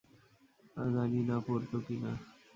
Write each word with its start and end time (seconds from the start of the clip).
জানি 0.93 1.19
না 1.23 1.37
পরতো 1.39 1.77
কি 1.85 1.95
না। 2.03 2.11